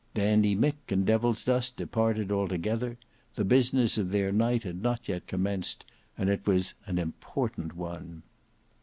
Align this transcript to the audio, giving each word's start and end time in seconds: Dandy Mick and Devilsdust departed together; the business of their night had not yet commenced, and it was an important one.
Dandy 0.15 0.55
Mick 0.55 0.77
and 0.89 1.05
Devilsdust 1.05 1.77
departed 1.77 2.29
together; 2.29 2.97
the 3.35 3.45
business 3.45 3.99
of 3.99 4.09
their 4.09 4.31
night 4.31 4.63
had 4.63 4.81
not 4.81 5.07
yet 5.07 5.27
commenced, 5.27 5.85
and 6.17 6.27
it 6.27 6.43
was 6.47 6.73
an 6.87 6.97
important 6.97 7.75
one. 7.75 8.23